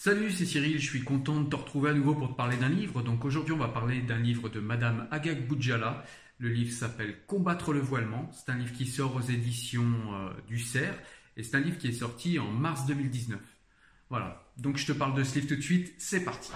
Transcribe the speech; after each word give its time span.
Salut, 0.00 0.30
c'est 0.30 0.46
Cyril, 0.46 0.78
je 0.78 0.88
suis 0.88 1.02
content 1.02 1.40
de 1.40 1.50
te 1.50 1.56
retrouver 1.56 1.90
à 1.90 1.92
nouveau 1.92 2.14
pour 2.14 2.28
te 2.28 2.34
parler 2.34 2.56
d'un 2.56 2.68
livre. 2.68 3.02
Donc 3.02 3.24
aujourd'hui, 3.24 3.52
on 3.52 3.58
va 3.58 3.66
parler 3.66 4.00
d'un 4.00 4.20
livre 4.20 4.48
de 4.48 4.60
Madame 4.60 5.08
Agag 5.10 5.44
Boudjala. 5.48 6.04
Le 6.38 6.50
livre 6.50 6.70
s'appelle 6.70 7.16
Combattre 7.26 7.72
le 7.72 7.80
voilement. 7.80 8.30
C'est 8.32 8.52
un 8.52 8.56
livre 8.56 8.72
qui 8.72 8.86
sort 8.86 9.16
aux 9.16 9.20
éditions 9.20 9.92
euh, 10.12 10.30
du 10.46 10.60
CERF 10.60 10.96
et 11.36 11.42
c'est 11.42 11.56
un 11.56 11.60
livre 11.60 11.78
qui 11.78 11.88
est 11.88 11.92
sorti 11.92 12.38
en 12.38 12.48
mars 12.48 12.86
2019. 12.86 13.40
Voilà, 14.08 14.46
donc 14.56 14.76
je 14.76 14.86
te 14.86 14.92
parle 14.92 15.16
de 15.16 15.24
ce 15.24 15.34
livre 15.34 15.48
tout 15.48 15.56
de 15.56 15.62
suite, 15.62 15.92
c'est 15.98 16.22
parti. 16.22 16.52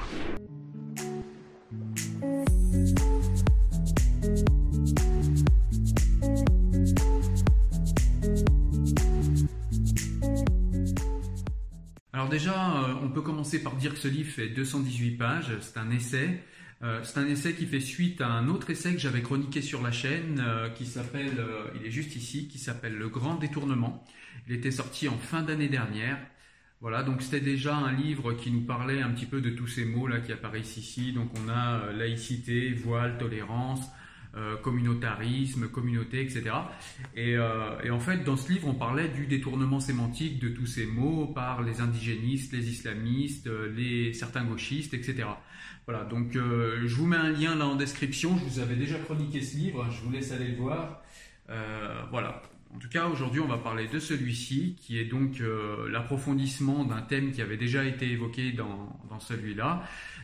Alors 12.14 12.28
déjà, 12.28 12.84
euh, 12.84 12.94
on 13.02 13.08
peut 13.08 13.22
commencer 13.22 13.62
par 13.62 13.74
dire 13.76 13.94
que 13.94 13.98
ce 13.98 14.08
livre 14.08 14.30
fait 14.30 14.48
218 14.48 15.12
pages, 15.12 15.50
c'est 15.60 15.78
un 15.78 15.90
essai. 15.90 16.42
Euh, 16.82 17.00
c'est 17.04 17.18
un 17.18 17.26
essai 17.26 17.54
qui 17.54 17.64
fait 17.64 17.80
suite 17.80 18.20
à 18.20 18.28
un 18.28 18.48
autre 18.48 18.68
essai 18.68 18.92
que 18.92 18.98
j'avais 18.98 19.22
chroniqué 19.22 19.62
sur 19.62 19.80
la 19.82 19.92
chaîne, 19.92 20.42
euh, 20.44 20.68
qui 20.68 20.84
s'appelle, 20.84 21.42
il 21.80 21.86
est 21.86 21.90
juste 21.90 22.14
ici, 22.14 22.48
qui 22.48 22.58
s'appelle 22.58 22.96
Le 22.98 23.08
Grand 23.08 23.36
Détournement. 23.36 24.04
Il 24.46 24.54
était 24.54 24.70
sorti 24.70 25.08
en 25.08 25.16
fin 25.16 25.42
d'année 25.42 25.68
dernière. 25.68 26.18
Voilà, 26.82 27.02
donc 27.02 27.22
c'était 27.22 27.40
déjà 27.40 27.76
un 27.76 27.92
livre 27.92 28.34
qui 28.34 28.50
nous 28.50 28.62
parlait 28.62 29.00
un 29.00 29.10
petit 29.10 29.26
peu 29.26 29.40
de 29.40 29.50
tous 29.50 29.68
ces 29.68 29.84
mots 29.84 30.08
là 30.08 30.20
qui 30.20 30.32
apparaissent 30.32 30.76
ici. 30.76 31.12
Donc 31.12 31.30
on 31.38 31.48
a 31.48 31.92
laïcité, 31.92 32.74
voile, 32.74 33.16
tolérance, 33.18 33.88
euh, 34.34 34.56
communautarisme, 34.56 35.68
communauté, 35.68 36.22
etc. 36.22 36.44
Euh, 37.18 37.78
et, 37.84 37.90
en 37.90 38.00
fait, 38.00 38.24
dans 38.24 38.38
ce 38.38 38.50
livre, 38.50 38.66
on 38.66 38.72
parlait 38.72 39.08
du 39.08 39.26
détournement 39.26 39.78
sémantique 39.78 40.38
de 40.38 40.48
tous 40.48 40.66
ces 40.66 40.86
mots 40.86 41.26
par 41.26 41.62
les 41.62 41.82
indigénistes, 41.82 42.50
les 42.54 42.66
islamistes, 42.70 43.46
euh, 43.46 43.70
les 43.76 44.14
certains 44.14 44.44
gauchistes, 44.44 44.94
etc. 44.94 45.24
Voilà, 45.86 46.04
donc 46.04 46.32
je 46.32 46.94
vous 46.94 47.06
mets 47.06 47.16
un 47.16 47.30
lien 47.30 47.56
là 47.56 47.66
en 47.66 47.74
description. 47.74 48.38
Je 48.38 48.44
vous 48.44 48.60
avais 48.60 48.76
déjà 48.76 48.98
chroniqué 48.98 49.42
ce 49.42 49.56
livre, 49.56 49.86
je 49.90 50.00
vous 50.00 50.12
laisse 50.12 50.30
aller 50.32 50.48
le 50.48 50.56
voir. 50.56 51.02
voilà. 52.10 52.40
En 52.74 52.78
tout 52.78 52.88
cas, 52.88 53.08
aujourd'hui, 53.08 53.40
on 53.40 53.48
va 53.48 53.58
parler 53.58 53.86
de 53.86 53.98
celui-ci, 53.98 54.76
qui 54.80 54.98
est 54.98 55.04
donc 55.04 55.42
l'approfondissement 55.90 56.84
d'un 56.84 57.02
thème 57.02 57.30
qui 57.30 57.42
avait 57.42 57.58
déjà 57.58 57.84
été 57.84 58.10
évoqué 58.10 58.52
dans, 58.52 58.98
dans 59.10 59.20
celui-là 59.20 59.82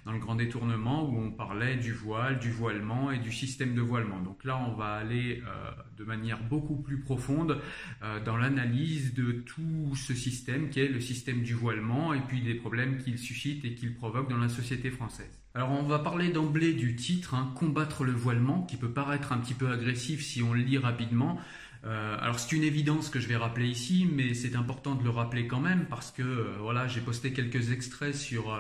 dans 0.09 0.15
le 0.15 0.21
grand 0.21 0.37
détournement 0.37 1.07
où 1.07 1.19
on 1.19 1.31
parlait 1.31 1.77
du 1.77 1.93
voile, 1.93 2.39
du 2.39 2.51
voilement 2.51 3.11
et 3.11 3.19
du 3.19 3.31
système 3.31 3.75
de 3.75 3.83
voilement. 3.83 4.19
Donc 4.21 4.43
là, 4.43 4.59
on 4.67 4.73
va 4.73 4.95
aller 4.95 5.43
euh, 5.47 5.71
de 5.99 6.05
manière 6.05 6.43
beaucoup 6.43 6.77
plus 6.77 7.01
profonde 7.01 7.61
euh, 8.03 8.19
dans 8.25 8.39
l'analyse 8.39 9.13
de 9.13 9.33
tout 9.33 9.95
ce 9.95 10.15
système 10.15 10.71
qui 10.71 10.81
est 10.81 10.89
le 10.89 11.01
système 11.01 11.43
du 11.43 11.53
voilement 11.53 12.15
et 12.15 12.21
puis 12.21 12.41
des 12.41 12.55
problèmes 12.55 12.97
qu'il 12.97 13.19
suscite 13.19 13.67
et 13.67 13.75
qu'il 13.75 13.95
provoque 13.95 14.31
dans 14.31 14.39
la 14.39 14.49
société 14.49 14.91
française. 14.91 15.43
Alors 15.55 15.73
on 15.73 15.83
va 15.83 15.99
parler 15.99 16.31
d'emblée 16.31 16.73
du 16.73 16.97
titre, 16.97 17.35
hein, 17.35 17.53
combattre 17.55 18.05
le 18.05 18.13
voilement, 18.13 18.63
qui 18.63 18.79
peut 18.79 18.91
paraître 18.91 19.33
un 19.33 19.39
petit 19.39 19.55
peu 19.55 19.71
agressif 19.71 20.23
si 20.23 20.43
on 20.43 20.55
le 20.55 20.61
lit 20.61 20.79
rapidement. 20.79 21.39
Euh, 21.85 22.17
alors 22.21 22.39
c'est 22.39 22.57
une 22.57 22.65
évidence 22.65 23.09
que 23.09 23.21
je 23.21 23.29
vais 23.29 23.37
rappeler 23.37 23.69
ici, 23.69 24.09
mais 24.13 24.35
c'est 24.35 24.57
important 24.57 24.95
de 24.95 25.05
le 25.05 25.11
rappeler 25.11 25.47
quand 25.47 25.61
même 25.61 25.87
parce 25.87 26.11
que 26.11 26.57
voilà, 26.61 26.89
j'ai 26.89 27.01
posté 27.01 27.33
quelques 27.33 27.71
extraits 27.71 28.15
sur 28.15 28.53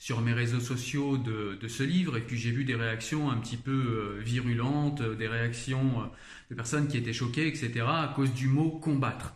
sur 0.00 0.22
mes 0.22 0.32
réseaux 0.32 0.60
sociaux 0.60 1.18
de, 1.18 1.68
ce 1.68 1.82
livre 1.82 2.16
et 2.16 2.22
puis 2.22 2.38
j'ai 2.38 2.50
vu 2.50 2.64
des 2.64 2.74
réactions 2.74 3.30
un 3.30 3.36
petit 3.36 3.58
peu 3.58 3.70
euh, 3.70 4.20
virulentes, 4.22 5.02
des 5.02 5.28
réactions 5.28 6.00
euh, 6.00 6.04
de 6.48 6.54
personnes 6.54 6.88
qui 6.88 6.96
étaient 6.96 7.12
choquées, 7.12 7.46
etc. 7.46 7.84
à 7.86 8.12
cause 8.16 8.32
du 8.32 8.48
mot 8.48 8.70
combattre. 8.70 9.34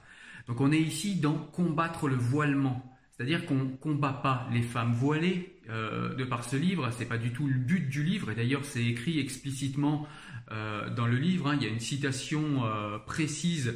Donc 0.49 0.63
on 0.63 0.73
est 0.73 0.81
ici 0.81 1.17
dans 1.17 1.35
combattre 1.35 2.09
le 2.09 2.17
voilement. 2.17 2.99
C'est-à-dire 3.11 3.45
qu'on 3.45 3.69
combat 3.69 4.15
pas 4.15 4.49
les 4.53 4.63
femmes 4.63 4.95
voilées 4.95 5.61
euh, 5.69 6.15
de 6.15 6.25
par 6.25 6.45
ce 6.45 6.57
livre, 6.57 6.91
c'est 6.93 7.05
pas 7.05 7.19
du 7.19 7.31
tout 7.31 7.47
le 7.47 7.59
but 7.59 7.89
du 7.91 8.03
livre, 8.03 8.31
et 8.31 8.35
d'ailleurs 8.35 8.65
c'est 8.65 8.85
écrit 8.85 9.21
explicitement 9.21 10.09
dans 10.51 11.07
le 11.07 11.17
livre, 11.17 11.49
hein. 11.49 11.57
il 11.59 11.65
y 11.65 11.67
a 11.67 11.71
une 11.71 11.81
citation 11.81 12.63
précise 13.07 13.75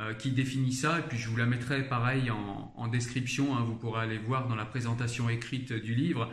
euh, 0.00 0.14
qui 0.14 0.30
définit 0.30 0.72
ça. 0.72 1.00
Et 1.00 1.02
puis 1.02 1.18
je 1.18 1.28
vous 1.28 1.36
la 1.36 1.44
mettrai 1.44 1.82
pareil 1.82 2.30
en, 2.30 2.86
description. 2.86 3.56
Hein, 3.56 3.64
vous 3.66 3.74
pourrez 3.74 4.02
aller 4.02 4.18
voir 4.18 4.46
dans 4.46 4.54
la 4.54 4.64
présentation 4.64 5.28
écrite 5.28 5.72
du 5.72 5.96
livre. 5.96 6.30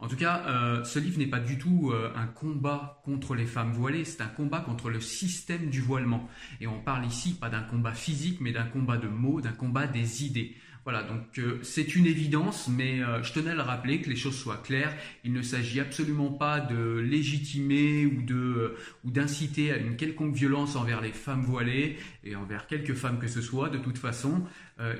En 0.00 0.06
tout 0.06 0.16
cas, 0.16 0.42
euh, 0.48 0.84
ce 0.84 0.98
livre 0.98 1.18
n'est 1.18 1.26
pas 1.26 1.40
du 1.40 1.56
tout 1.56 1.92
euh, 1.94 2.12
un 2.14 2.26
combat 2.26 3.00
contre 3.06 3.34
les 3.34 3.46
femmes 3.46 3.72
voilées, 3.72 4.04
c'est 4.04 4.20
un 4.20 4.28
combat 4.28 4.60
contre 4.60 4.90
le 4.90 5.00
système 5.00 5.70
du 5.70 5.80
voilement. 5.80 6.28
Et 6.60 6.66
on 6.66 6.78
parle 6.78 7.06
ici 7.06 7.32
pas 7.32 7.48
d'un 7.48 7.62
combat 7.62 7.94
physique, 7.94 8.38
mais 8.42 8.52
d'un 8.52 8.66
combat 8.66 8.98
de 8.98 9.08
mots, 9.08 9.40
d'un 9.40 9.52
combat 9.52 9.86
des 9.86 10.26
idées. 10.26 10.54
Voilà, 10.86 11.02
donc 11.02 11.36
euh, 11.38 11.58
c'est 11.62 11.96
une 11.96 12.06
évidence, 12.06 12.68
mais 12.68 13.02
euh, 13.02 13.20
je 13.24 13.32
tenais 13.32 13.50
à 13.50 13.54
le 13.56 13.60
rappeler 13.62 14.00
que 14.00 14.08
les 14.08 14.14
choses 14.14 14.38
soient 14.38 14.62
claires. 14.62 14.94
Il 15.24 15.32
ne 15.32 15.42
s'agit 15.42 15.80
absolument 15.80 16.30
pas 16.30 16.60
de 16.60 17.00
légitimer 17.00 18.06
ou 18.06 18.22
de 18.22 18.36
euh, 18.36 18.78
ou 19.04 19.10
d'inciter 19.10 19.72
à 19.72 19.78
une 19.78 19.96
quelconque 19.96 20.36
violence 20.36 20.76
envers 20.76 21.00
les 21.00 21.10
femmes 21.10 21.42
voilées 21.42 21.96
et 22.22 22.36
envers 22.36 22.68
quelques 22.68 22.94
femmes 22.94 23.18
que 23.18 23.26
ce 23.26 23.42
soit. 23.42 23.68
De 23.68 23.78
toute 23.78 23.98
façon, 23.98 24.44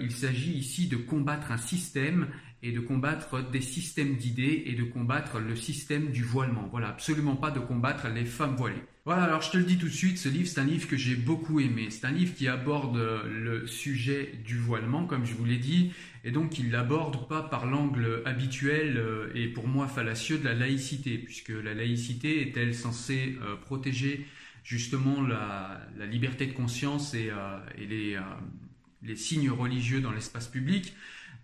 il 0.01 0.11
s'agit 0.11 0.53
ici 0.53 0.89
de 0.89 0.97
combattre 0.97 1.53
un 1.53 1.59
système 1.59 2.29
et 2.63 2.73
de 2.73 2.81
combattre 2.81 3.49
des 3.51 3.61
systèmes 3.61 4.17
d'idées 4.17 4.65
et 4.67 4.73
de 4.73 4.83
combattre 4.83 5.39
le 5.39 5.55
système 5.55 6.11
du 6.11 6.23
voilement. 6.23 6.69
Voilà, 6.71 6.89
absolument 6.89 7.37
pas 7.37 7.51
de 7.51 7.61
combattre 7.61 8.09
les 8.09 8.25
femmes 8.25 8.57
voilées. 8.57 8.83
Voilà, 9.05 9.23
alors 9.23 9.41
je 9.41 9.53
te 9.53 9.57
le 9.57 9.63
dis 9.63 9.79
tout 9.79 9.87
de 9.87 9.93
suite, 9.93 10.19
ce 10.19 10.29
livre, 10.29 10.49
c'est 10.49 10.61
un 10.61 10.65
livre 10.65 10.89
que 10.89 10.97
j'ai 10.97 11.15
beaucoup 11.15 11.61
aimé. 11.61 11.89
C'est 11.91 12.07
un 12.07 12.11
livre 12.11 12.35
qui 12.35 12.49
aborde 12.49 12.97
le 12.97 13.67
sujet 13.69 14.33
du 14.45 14.59
voilement, 14.59 15.05
comme 15.05 15.25
je 15.25 15.35
vous 15.35 15.45
l'ai 15.45 15.59
dit, 15.59 15.93
et 16.25 16.33
donc 16.33 16.59
il 16.59 16.73
l'aborde 16.73 17.29
pas 17.29 17.43
par 17.43 17.67
l'angle 17.67 18.23
habituel 18.25 18.97
euh, 18.97 19.31
et 19.37 19.47
pour 19.47 19.69
moi 19.69 19.87
fallacieux 19.87 20.39
de 20.39 20.45
la 20.45 20.55
laïcité, 20.55 21.19
puisque 21.19 21.51
la 21.51 21.73
laïcité 21.73 22.43
est-elle 22.43 22.75
censée 22.75 23.39
euh, 23.43 23.55
protéger 23.55 24.27
justement 24.65 25.23
la, 25.23 25.87
liberté 26.11 26.47
de 26.47 26.53
conscience 26.53 27.15
et, 27.15 27.31
euh, 27.31 27.59
les, 27.79 28.19
les 29.07 29.17
signes 29.17 29.51
religieux 29.51 30.01
dans 30.01 30.13
l'espace 30.13 30.49
public 30.49 30.95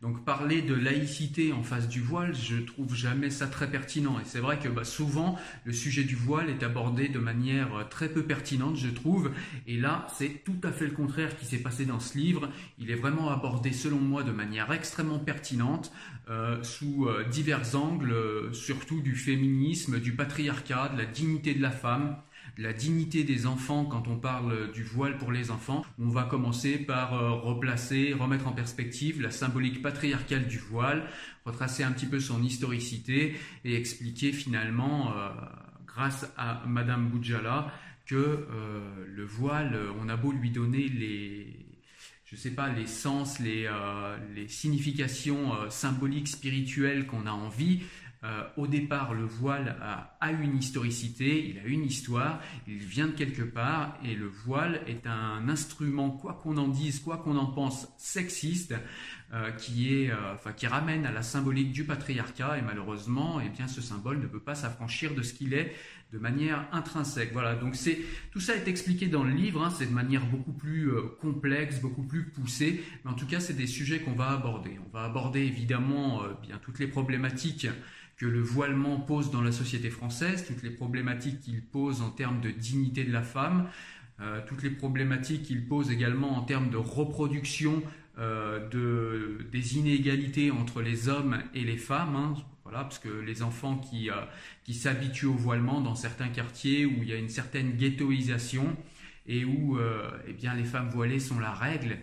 donc 0.03 0.25
parler 0.25 0.63
de 0.63 0.75
laïcité 0.75 1.53
en 1.53 1.63
face 1.63 1.89
du 1.89 2.01
voile, 2.01 2.35
je 2.35 2.57
trouve 2.57 2.93
jamais 2.93 3.31
ça 3.31 3.47
très 3.47 3.71
pertinent. 3.71 4.19
Et 4.19 4.25
c'est 4.25 4.41
vrai 4.41 4.59
que 4.59 4.69
bah, 4.69 4.83
souvent 4.83 5.39
le 5.65 5.73
sujet 5.73 6.03
du 6.03 6.17
voile 6.17 6.51
est 6.51 6.65
abordé 6.65 7.09
de 7.09 7.21
manière 7.21 7.73
euh, 7.77 7.85
très 7.85 8.09
peu 8.09 8.25
pertinente, 8.25 8.77
je 8.77 8.89
trouve. 8.89 9.31
Et 9.69 9.77
là, 9.77 10.09
c'est 10.13 10.43
tout 10.45 10.57
à 10.65 10.73
fait 10.73 10.87
le 10.87 10.91
contraire 10.91 11.37
qui 11.39 11.47
s'est 11.47 11.63
passé 11.63 11.87
dans 11.87 12.01
ce 12.01 12.19
livre. 12.19 12.49
Il 12.81 12.91
est 12.91 12.97
vraiment 12.97 13.31
abordé, 13.31 13.71
selon 13.71 14.01
moi, 14.01 14.25
de 14.25 14.33
manière 14.33 14.73
extrêmement 14.73 15.21
pertinente, 15.21 15.93
euh, 16.29 16.61
sous 16.65 17.07
euh, 17.07 17.23
divers 17.23 17.77
angles, 17.77 18.13
surtout 18.53 19.01
du 19.03 19.15
féminisme, 19.15 20.01
du 20.01 20.17
patriarcat, 20.17 20.89
de 20.89 20.99
la 20.99 21.07
dignité 21.07 21.55
de 21.55 21.63
la 21.63 21.71
femme 21.71 22.17
la 22.59 22.73
dignité 22.73 23.25
des 23.25 23.47
enfants 23.47 23.85
quand 23.85 24.09
on 24.09 24.17
parle 24.17 24.71
du 24.73 24.83
voile 24.83 25.17
pour 25.19 25.33
les 25.33 25.51
enfants. 25.51 25.85
On 25.99 26.09
va 26.09 26.25
commencer 26.25 26.79
par 26.79 27.15
euh, 27.15 27.31
replacer, 27.31 28.13
remettre 28.13 28.47
en 28.47 28.53
perspective 28.53 29.21
la 29.21 29.31
symbolique 29.31 29.83
patriarcale 29.83 30.47
du 30.47 30.59
voile, 30.59 31.09
retracer 31.45 31.83
un 31.83 31.93
petit 31.93 32.07
peu 32.07 32.21
son 32.21 32.43
historicité 32.43 33.37
et 33.65 33.75
expliquer 33.75 34.33
finalement, 34.33 35.13
euh, 35.17 35.29
grâce 35.87 36.31
à 36.37 36.63
Madame 36.67 37.09
Boudjala, 37.09 37.73
que 38.07 38.17
euh, 38.17 39.07
le 39.07 39.25
voile, 39.25 39.79
on 40.01 40.09
a 40.09 40.17
beau 40.17 40.33
lui 40.33 40.51
donner 40.51 40.89
les 40.89 41.67
je 42.25 42.39
sais 42.39 42.53
pas, 42.53 42.71
les 42.71 42.87
sens, 42.87 43.41
les, 43.41 43.71
les 44.35 44.49
significations 44.49 45.53
symboliques, 45.69 46.29
spirituelles 46.29 47.07
qu'on 47.07 47.27
a 47.27 47.31
envie, 47.31 47.83
euh, 48.25 48.45
au 48.57 48.69
départ, 48.69 49.15
le 49.15 49.25
voile 49.25 49.77
a, 50.21 50.31
une 50.31 50.57
historicité, 50.57 51.49
il 51.49 51.59
a 51.59 51.65
une 51.65 51.85
histoire, 51.85 52.41
il 52.69 52.79
vient 52.79 53.09
de 53.09 53.13
quelque 53.13 53.43
part, 53.43 53.99
et 54.05 54.15
le 54.15 54.29
voile 54.29 54.81
est 54.87 55.07
un 55.07 55.49
instrument, 55.49 56.11
quoi 56.11 56.39
qu'on 56.43 56.57
en 56.57 56.69
dise, 56.69 57.01
quoi 57.01 57.17
qu'on 57.17 57.37
en 57.37 57.47
pense, 57.47 57.89
sexiste, 57.99 58.75
qui 59.57 59.95
est, 59.95 60.11
euh, 60.11 60.35
enfin, 60.35 60.53
qui 60.53 60.67
ramène 60.67 61.07
à 61.07 61.13
la 61.13 61.23
symbolique 61.23 61.73
du 61.73 61.85
patriarcat, 61.85 62.59
et 62.59 62.63
malheureusement, 62.63 63.41
eh 63.41 63.49
bien, 63.49 63.67
ce 63.69 63.81
symbole 63.81 64.21
ne 64.21 64.27
peut 64.27 64.41
pas 64.41 64.55
s'affranchir 64.55 65.15
de 65.15 65.23
ce 65.23 65.33
qu'il 65.35 65.55
est 65.55 65.75
de 66.13 66.19
manière 66.19 66.69
intrinsèque. 66.73 67.31
Voilà, 67.33 67.55
donc 67.55 67.75
c'est 67.75 67.99
tout 68.31 68.41
ça 68.41 68.55
est 68.55 68.69
expliqué 68.69 69.07
dans 69.07 69.25
le 69.25 69.33
livre, 69.33 69.65
hein, 69.65 69.71
c'est 69.71 69.87
de 69.87 69.95
manière 69.95 70.27
beaucoup 70.27 70.53
plus 70.53 70.91
complexe, 71.21 71.81
beaucoup 71.81 72.03
plus 72.03 72.25
poussée, 72.25 72.85
mais 73.05 73.11
en 73.11 73.15
tout 73.15 73.27
cas, 73.27 73.41
c'est 73.41 73.57
des 73.57 73.67
sujets 73.67 74.01
qu'on 74.01 74.13
va 74.13 74.31
aborder. 74.31 74.79
On 74.87 74.91
va 74.97 75.05
aborder 75.05 75.41
évidemment 75.41 76.23
bien 76.43 76.59
toutes 76.63 76.79
les 76.79 76.87
problématiques 76.87 77.67
que 78.23 78.27
le 78.27 78.41
voilement 78.41 79.01
pose 79.01 79.31
dans 79.31 79.41
la 79.41 79.51
société 79.51 79.91
française, 79.91 80.45
toutes 80.47 80.63
les 80.63 80.71
problématiques 80.71 81.41
qu'il 81.41 81.61
pose 81.61 82.03
en 82.03 82.11
termes 82.11 82.41
de 82.41 82.51
dignité 82.51 83.05
de 83.05 83.13
la 83.13 83.23
femme, 83.23 83.69
euh, 84.21 84.41
toutes 84.47 84.63
les 84.63 84.71
problématiques 84.71 85.43
qu'il 85.43 85.67
pose 85.67 85.91
également 85.91 86.37
en 86.37 86.43
termes 86.43 86.71
de 86.71 86.77
reproduction 86.77 87.83
euh, 87.83 88.02
de, 88.71 89.39
des 89.51 89.77
inégalités 89.79 90.51
entre 90.51 90.83
les 90.83 91.09
hommes 91.09 91.43
et 91.55 91.65
les 91.65 91.77
femmes. 91.77 92.17
Hein, 92.17 92.35
voilà, 92.65 92.81
parce 92.81 92.99
que 92.99 93.09
les 93.09 93.43
enfants 93.43 93.77
qui, 93.77 94.11
euh, 94.11 94.15
qui 94.65 94.75
s'habituent 94.75 95.27
au 95.27 95.35
voilement 95.35 95.81
dans 95.81 95.95
certains 95.95 96.29
quartiers 96.29 96.87
où 96.87 97.03
il 97.03 97.09
y 97.09 97.13
a 97.13 97.17
une 97.17 97.29
certaine 97.29 97.77
ghettoisation 97.77 98.77
et 99.27 99.45
où 99.45 99.79
eh 100.27 100.33
bien, 100.33 100.53
les 100.53 100.65
femmes 100.65 100.89
voilées 100.89 101.21
sont 101.21 101.39
la 101.39 101.53
règle, 101.53 101.99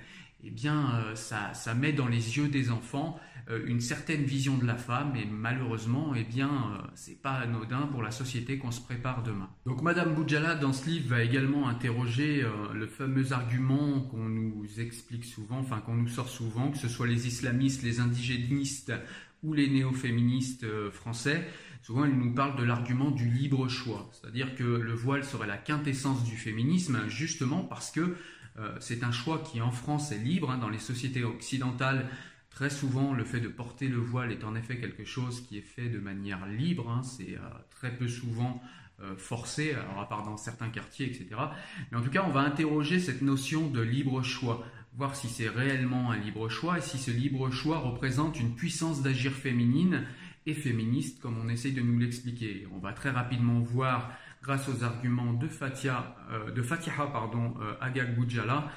eh 0.46 0.50
bien, 0.50 1.04
ça, 1.16 1.54
ça 1.54 1.74
met 1.74 1.92
dans 1.92 2.08
les 2.08 2.38
yeux 2.38 2.48
des 2.48 2.72
enfants 2.72 3.20
euh, 3.20 3.29
une 3.66 3.82
certaine 3.82 4.24
vision 4.24 4.58
de 4.58 4.66
la 4.66 4.76
femme 4.76 5.16
et 5.16 5.26
malheureusement, 5.26 6.14
eh 6.16 6.24
bien, 6.24 6.50
euh, 6.50 6.88
c'est 6.96 7.22
pas 7.22 7.34
anodin 7.34 7.88
pour 7.92 8.04
la 8.04 8.12
société 8.12 8.58
qu'on 8.58 8.72
se 8.72 8.82
prépare 8.82 9.24
demain. 9.24 9.50
Donc 9.66 9.82
Madame 9.82 10.14
Boudjala 10.14 10.56
dans 10.56 10.74
ce 10.74 10.90
livre 10.90 11.10
va 11.10 11.24
également 11.24 11.68
interroger 11.68 12.46
le 12.74 12.88
fameux 12.88 13.32
argument 13.32 14.02
qu'on 14.02 14.30
nous 14.30 14.66
explique 14.80 15.26
souvent, 15.26 15.60
enfin 15.60 15.80
qu'on 15.80 15.96
nous 15.96 16.08
sort 16.08 16.30
souvent, 16.30 16.72
que 16.72 16.78
ce 16.78 16.88
soit 16.88 17.08
les 17.08 17.28
islamistes, 17.28 17.84
les 17.84 18.00
indigénistes 18.00 18.94
ou 19.44 19.54
les 19.54 19.70
néo-féministes 19.70 20.66
français. 20.92 21.48
Souvent, 21.82 22.06
elle 22.06 22.18
nous 22.18 22.34
parle 22.34 22.58
de 22.58 22.64
l'argument 22.64 23.10
du 23.10 23.30
libre 23.30 23.68
choix, 23.68 24.10
c'est-à-dire 24.12 24.56
que 24.56 24.64
le 24.64 24.94
voile 24.94 25.24
serait 25.24 25.48
la 25.48 25.58
quintessence 25.58 26.24
du 26.24 26.36
féminisme, 26.36 27.08
justement 27.08 27.64
parce 27.64 27.90
que 27.90 28.16
euh, 28.60 28.76
c'est 28.80 29.04
un 29.04 29.12
choix 29.12 29.40
qui 29.40 29.62
en 29.62 29.72
France 29.72 30.12
est 30.12 30.18
libre. 30.18 30.52
Hein. 30.52 30.58
dans 30.58 30.70
les 30.70 30.80
sociétés 30.80 31.24
occidentales, 31.24 32.10
très 32.60 32.70
souvent, 32.70 33.14
le 33.14 33.24
fait 33.24 33.40
de 33.40 33.48
porter 33.48 33.88
le 33.88 34.00
voile 34.00 34.34
est 34.34 34.44
en 34.44 34.54
effet 34.54 34.76
quelque 34.76 35.06
chose 35.06 35.40
qui 35.48 35.58
est 35.58 35.62
fait 35.62 35.88
de 35.88 35.98
manière 35.98 36.46
libre. 36.46 36.90
Hein. 36.90 37.04
c'est 37.04 37.38
euh, 37.38 37.50
très 37.70 37.90
peu 37.90 38.10
souvent 38.10 38.62
euh, 39.02 39.16
forcé, 39.16 39.72
alors 39.76 40.02
à 40.02 40.10
part 40.10 40.24
dans 40.24 40.36
certains 40.36 40.68
quartiers, 40.68 41.06
etc. 41.06 41.28
Mais 41.90 41.98
en 41.98 42.02
tout 42.02 42.10
cas, 42.10 42.26
on 42.28 42.34
va 42.34 42.42
interroger 42.42 43.00
cette 43.00 43.22
notion 43.22 43.70
de 43.70 43.80
libre 43.80 44.22
choix, 44.24 44.66
voir 44.98 45.16
si 45.16 45.30
c'est 45.30 45.48
réellement 45.48 46.12
un 46.12 46.18
libre 46.18 46.50
choix 46.50 46.80
et 46.80 46.82
si 46.82 46.98
ce 46.98 47.12
libre 47.12 47.50
choix 47.50 47.78
représente 47.78 48.38
une 48.38 48.54
puissance 48.54 49.02
d'agir 49.02 49.32
féminine 49.32 50.04
et 50.46 50.54
féministe, 50.54 51.22
comme 51.22 51.38
on 51.42 51.48
essaye 51.48 51.72
de 51.72 51.82
nous 51.82 51.98
l'expliquer. 51.98 52.68
On 52.76 52.80
va 52.80 52.92
très 52.92 53.12
rapidement 53.12 53.62
voir 53.62 54.12
grâce 54.44 54.68
aux 54.68 54.84
arguments 54.84 55.32
de, 55.32 55.48
Fatia, 55.48 56.14
euh, 56.30 56.52
de 56.52 56.62
Fatiha 56.62 57.08
pardon, 57.08 57.54
Agag 57.80 58.18
Boujala, 58.18 58.70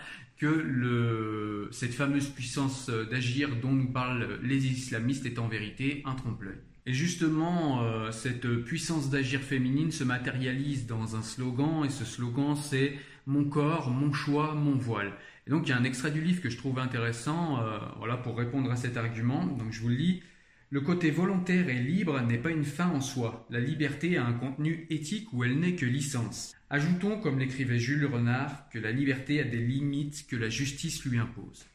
que 0.42 1.68
cette 1.70 1.94
fameuse 1.94 2.28
puissance 2.28 2.88
euh, 2.88 3.04
d'agir 3.04 3.56
dont 3.62 3.72
nous 3.72 3.92
parlent 3.92 4.40
les 4.42 4.66
islamistes 4.66 5.24
est 5.24 5.38
en 5.38 5.48
vérité 5.48 6.02
un 6.04 6.14
trompe-l'œil. 6.14 6.58
Et 6.84 6.92
justement, 6.92 8.10
cette 8.10 8.48
puissance 8.64 9.08
d'agir 9.08 9.38
féminine 9.38 9.92
se 9.92 10.02
matérialise 10.02 10.88
dans 10.88 11.14
un 11.14 11.22
slogan, 11.22 11.84
et 11.84 11.90
ce 11.90 12.04
slogan 12.04 12.56
c'est 12.56 12.98
Mon 13.28 13.44
corps, 13.44 13.88
mon 13.88 14.12
choix, 14.12 14.56
mon 14.56 14.74
voile. 14.74 15.12
Et 15.46 15.50
donc 15.50 15.68
il 15.68 15.70
y 15.70 15.72
a 15.72 15.78
un 15.78 15.84
extrait 15.84 16.10
du 16.10 16.20
livre 16.20 16.42
que 16.42 16.50
je 16.50 16.58
trouve 16.58 16.80
intéressant 16.80 17.60
voilà, 17.98 18.16
pour 18.16 18.36
répondre 18.36 18.68
à 18.68 18.74
cet 18.74 18.96
argument. 18.96 19.46
Donc 19.46 19.70
je 19.70 19.80
vous 19.80 19.90
le 19.90 19.94
lis. 19.94 20.22
Le 20.72 20.80
côté 20.80 21.10
volontaire 21.10 21.68
et 21.68 21.78
libre 21.78 22.18
n'est 22.22 22.38
pas 22.38 22.48
une 22.48 22.64
fin 22.64 22.88
en 22.88 23.02
soi. 23.02 23.46
La 23.50 23.60
liberté 23.60 24.16
a 24.16 24.24
un 24.24 24.32
contenu 24.32 24.86
éthique 24.88 25.30
où 25.34 25.44
elle 25.44 25.60
n'est 25.60 25.76
que 25.76 25.84
licence. 25.84 26.54
Ajoutons, 26.70 27.20
comme 27.20 27.38
l'écrivait 27.38 27.78
Jules 27.78 28.06
Renard, 28.06 28.70
que 28.70 28.78
la 28.78 28.90
liberté 28.90 29.38
a 29.38 29.44
des 29.44 29.58
limites 29.58 30.26
que 30.26 30.34
la 30.34 30.48
justice 30.48 31.04
lui 31.04 31.18
impose. 31.18 31.66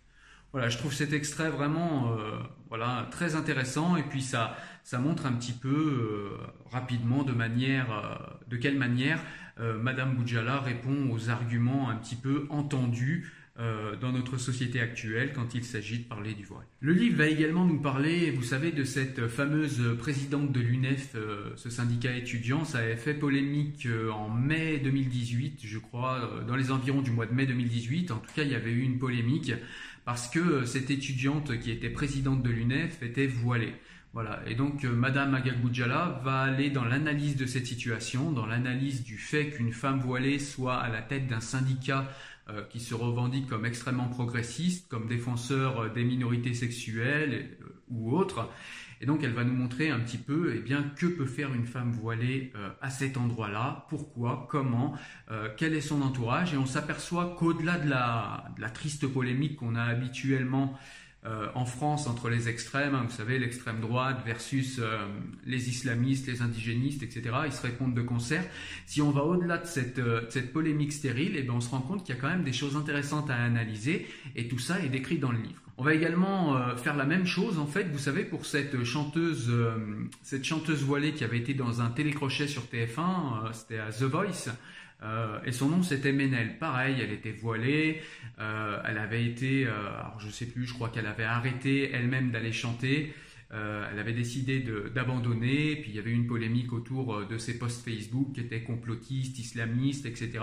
Voilà, 0.51 0.69
je 0.69 0.79
trouve 0.79 0.95
cet 0.95 1.13
extrait 1.13 1.51
vraiment 1.51 2.11
euh, 2.13 2.39
voilà, 2.69 3.07
très 3.11 3.35
intéressant 3.35 3.97
et 3.97 4.01
puis 4.01 4.23
ça, 4.23 4.57
ça 4.83 4.97
montre 4.97 5.27
un 5.27 5.33
petit 5.33 5.53
peu 5.53 5.69
euh, 5.69 6.47
rapidement 6.71 7.21
de, 7.21 7.33
manière, 7.33 7.91
euh, 7.91 8.15
de 8.47 8.57
quelle 8.57 8.79
manière 8.79 9.21
Madame 9.59 10.13
Boudjala 10.13 10.59
répond 10.59 11.09
aux 11.09 11.31
arguments 11.31 11.89
un 11.89 11.95
petit 11.95 12.15
peu 12.15 12.45
entendus 12.51 13.31
euh, 13.59 13.95
dans 13.95 14.11
notre 14.11 14.37
société 14.37 14.79
actuelle 14.79 15.33
quand 15.33 15.55
il 15.55 15.63
s'agit 15.63 15.97
de 15.97 16.03
parler 16.03 16.35
du 16.35 16.45
voile. 16.45 16.67
Le 16.79 16.93
livre 16.93 17.17
va 17.17 17.25
également 17.25 17.65
nous 17.65 17.79
parler, 17.79 18.29
vous 18.29 18.43
savez, 18.43 18.71
de 18.71 18.83
cette 18.83 19.27
fameuse 19.27 19.81
présidente 19.97 20.51
de 20.51 20.59
l'UNEF, 20.59 21.13
euh, 21.15 21.49
ce 21.55 21.71
syndicat 21.71 22.15
étudiant. 22.15 22.65
Ça 22.65 22.77
avait 22.77 22.97
fait 22.97 23.15
polémique 23.15 23.87
euh, 23.87 24.11
en 24.11 24.29
mai 24.29 24.77
2018, 24.77 25.61
je 25.63 25.79
crois, 25.79 26.43
dans 26.47 26.55
les 26.55 26.71
environs 26.71 27.01
du 27.01 27.09
mois 27.09 27.25
de 27.25 27.33
mai 27.33 27.47
2018. 27.47 28.11
En 28.11 28.19
tout 28.19 28.31
cas, 28.35 28.43
il 28.43 28.51
y 28.51 28.55
avait 28.55 28.69
eu 28.69 28.81
une 28.81 28.99
polémique 28.99 29.51
parce 30.05 30.29
que 30.29 30.63
cette 30.65 30.91
étudiante 30.91 31.59
qui 31.59 31.71
était 31.71 31.89
présidente 31.89 32.43
de 32.43 32.51
l'UNEF 32.51 33.01
était 33.01 33.25
voilée. 33.25 33.73
Voilà. 34.13 34.39
Et 34.45 34.53
donc, 34.53 34.83
Madame 34.83 35.33
Agagboudjala 35.33 36.21
va 36.23 36.41
aller 36.41 36.69
dans 36.69 36.85
l'analyse 36.85 37.35
de 37.37 37.47
cette 37.47 37.65
situation, 37.65 38.31
dans 38.31 38.45
l'analyse 38.45 39.03
du 39.03 39.17
fait 39.17 39.49
qu'une 39.49 39.73
femme 39.73 39.99
voilée 39.99 40.37
soit 40.37 40.77
à 40.77 40.89
la 40.89 41.01
tête 41.01 41.27
d'un 41.27 41.39
syndicat 41.39 42.07
euh, 42.07 42.11
qui 42.69 42.79
se 42.79 42.93
revendiquent 42.93 43.47
comme 43.47 43.65
extrêmement 43.65 44.07
progressistes, 44.07 44.87
comme 44.89 45.07
défenseurs 45.07 45.79
euh, 45.79 45.89
des 45.89 46.03
minorités 46.03 46.53
sexuelles 46.53 47.57
euh, 47.61 47.65
ou 47.89 48.15
autres. 48.15 48.49
Et 48.99 49.05
donc 49.05 49.23
elle 49.23 49.33
va 49.33 49.43
nous 49.43 49.53
montrer 49.53 49.89
un 49.89 49.99
petit 49.99 50.17
peu 50.17 50.53
eh 50.55 50.59
bien, 50.59 50.83
que 50.95 51.05
peut 51.05 51.25
faire 51.25 51.53
une 51.53 51.65
femme 51.65 51.91
voilée 51.91 52.51
à 52.81 52.89
cet 52.89 53.15
endroit-là, 53.15 53.85
pourquoi, 53.89 54.47
comment, 54.49 54.97
quel 55.55 55.75
est 55.75 55.81
son 55.81 56.01
entourage. 56.01 56.55
Et 56.55 56.57
on 56.57 56.65
s'aperçoit 56.65 57.35
qu'au-delà 57.37 57.77
de 57.77 57.87
la, 57.87 58.69
triste 58.73 59.05
polémique 59.05 59.57
qu'on 59.57 59.75
a 59.75 59.83
habituellement 59.83 60.75
euh, 61.27 61.47
en 61.55 61.65
France 61.65 62.07
entre 62.07 62.29
les 62.29 62.47
extrêmes, 62.47 62.95
hein, 62.95 63.03
vous 63.05 63.13
savez, 63.13 63.37
l'extrême 63.37 63.81
droite 63.81 64.21
versus 64.25 64.79
euh, 64.79 64.97
les 65.45 65.67
islamistes, 65.67 66.27
les 66.27 66.41
indigénistes, 66.41 67.03
etc. 67.03 67.35
Ils 67.45 67.51
se 67.51 67.61
répondent 67.61 67.93
de 67.93 68.01
concert. 68.01 68.45
Si 68.85 69.01
on 69.01 69.11
va 69.11 69.23
au-delà 69.23 69.57
de 69.57 69.65
cette, 69.65 69.99
euh, 69.99 70.21
cette, 70.29 70.53
polémique 70.53 70.93
stérile, 70.93 71.33
eh 71.35 71.41
bien, 71.41 71.53
on 71.53 71.59
se 71.59 71.69
rend 71.69 71.81
compte 71.81 72.05
qu'il 72.05 72.15
y 72.15 72.17
a 72.17 72.21
quand 72.21 72.29
même 72.29 72.43
des 72.43 72.53
choses 72.53 72.77
intéressantes 72.77 73.29
à 73.29 73.35
analyser 73.35 74.07
et 74.35 74.47
tout 74.47 74.59
ça 74.59 74.79
est 74.79 74.89
décrit 74.89 75.17
dans 75.17 75.31
le 75.31 75.39
livre. 75.39 75.61
On 75.77 75.83
va 75.83 75.93
également 75.93 76.75
faire 76.75 76.95
la 76.95 77.05
même 77.05 77.27
chose, 77.27 77.59
en 77.59 77.67
fait, 77.67 77.83
vous 77.91 77.99
savez, 77.99 78.23
pour 78.23 78.47
cette 78.47 78.83
chanteuse, 78.83 79.53
cette 80.23 80.43
chanteuse 80.43 80.81
voilée 80.81 81.11
qui 81.11 81.23
avait 81.23 81.37
été 81.37 81.53
dans 81.53 81.81
un 81.81 81.89
télécrochet 81.91 82.47
sur 82.47 82.63
TF1, 82.63 83.53
c'était 83.53 83.77
à 83.77 83.91
The 83.91 84.01
Voice. 84.01 84.49
Euh, 85.03 85.39
et 85.45 85.51
son 85.51 85.69
nom 85.69 85.83
c'était 85.83 86.11
Ménel. 86.11 86.57
Pareil, 86.57 86.97
elle 87.01 87.11
était 87.11 87.31
voilée, 87.31 88.01
euh, 88.39 88.81
elle 88.87 88.97
avait 88.97 89.25
été, 89.25 89.67
euh, 89.67 89.71
alors 89.89 90.19
je 90.19 90.29
sais 90.29 90.47
plus, 90.47 90.65
je 90.65 90.73
crois 90.73 90.89
qu'elle 90.89 91.05
avait 91.05 91.23
arrêté 91.23 91.91
elle-même 91.93 92.31
d'aller 92.31 92.51
chanter. 92.51 93.13
elle 93.49 93.99
avait 93.99 94.13
décidé 94.13 94.59
d'abandonner, 94.93 95.77
puis 95.77 95.91
il 95.91 95.95
y 95.95 95.99
avait 95.99 96.11
une 96.11 96.27
polémique 96.27 96.73
autour 96.73 97.25
de 97.25 97.37
ses 97.37 97.57
posts 97.57 97.81
Facebook 97.87 98.33
qui 98.33 98.41
étaient 98.41 98.61
complotistes, 98.61 99.39
islamistes, 99.39 100.05
etc. 100.05 100.39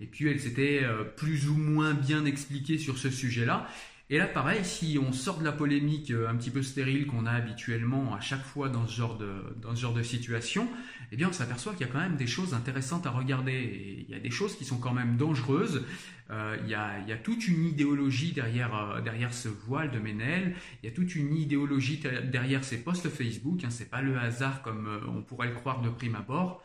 Et 0.00 0.06
puis 0.06 0.28
elle 0.28 0.38
s'était 0.38 0.82
plus 1.16 1.48
ou 1.48 1.56
moins 1.56 1.94
bien 1.94 2.24
expliquée 2.26 2.78
sur 2.78 2.96
ce 2.96 3.10
sujet-là. 3.10 3.66
Et 4.10 4.16
là, 4.16 4.26
pareil, 4.26 4.64
si 4.64 4.98
on 4.98 5.12
sort 5.12 5.38
de 5.38 5.44
la 5.44 5.52
polémique 5.52 6.10
euh, 6.10 6.30
un 6.30 6.36
petit 6.36 6.50
peu 6.50 6.62
stérile 6.62 7.06
qu'on 7.06 7.26
a 7.26 7.32
habituellement 7.32 8.14
à 8.14 8.20
chaque 8.20 8.42
fois 8.42 8.70
dans 8.70 8.86
ce 8.86 8.96
genre 8.96 9.18
de, 9.18 9.30
dans 9.60 9.74
ce 9.76 9.82
genre 9.82 9.92
de 9.92 10.02
situation, 10.02 10.66
eh 11.12 11.16
bien, 11.16 11.28
on 11.28 11.32
s'aperçoit 11.32 11.74
qu'il 11.74 11.86
y 11.86 11.90
a 11.90 11.92
quand 11.92 12.00
même 12.00 12.16
des 12.16 12.26
choses 12.26 12.54
intéressantes 12.54 13.06
à 13.06 13.10
regarder. 13.10 14.06
Il 14.08 14.10
y 14.10 14.14
a 14.14 14.18
des 14.18 14.30
choses 14.30 14.56
qui 14.56 14.64
sont 14.64 14.78
quand 14.78 14.94
même 14.94 15.18
dangereuses. 15.18 15.84
Euh, 16.30 16.56
il, 16.62 16.70
y 16.70 16.74
a, 16.74 16.98
il, 17.00 17.08
y 17.08 17.12
a, 17.12 17.18
toute 17.18 17.48
une 17.48 17.66
idéologie 17.66 18.32
derrière, 18.32 18.74
euh, 18.74 19.00
derrière 19.02 19.34
ce 19.34 19.48
voile 19.48 19.90
de 19.90 19.98
Ménel. 19.98 20.56
Il 20.82 20.88
y 20.88 20.92
a 20.92 20.94
toute 20.94 21.14
une 21.14 21.36
idéologie 21.36 22.02
derrière 22.32 22.64
ces 22.64 22.82
posts 22.82 23.10
Facebook. 23.10 23.62
Hein, 23.62 23.70
c'est 23.70 23.90
pas 23.90 24.00
le 24.00 24.18
hasard 24.18 24.62
comme 24.62 24.88
on 25.06 25.20
pourrait 25.20 25.48
le 25.48 25.54
croire 25.54 25.82
de 25.82 25.90
prime 25.90 26.14
abord. 26.14 26.62